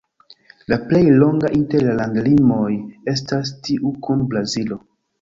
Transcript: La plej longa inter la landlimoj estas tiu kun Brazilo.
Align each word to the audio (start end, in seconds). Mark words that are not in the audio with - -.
La 0.71 0.77
plej 0.87 1.01
longa 1.25 1.51
inter 1.59 1.87
la 1.89 1.95
landlimoj 2.01 2.73
estas 3.17 3.55
tiu 3.71 3.97
kun 4.09 4.29
Brazilo. 4.35 4.85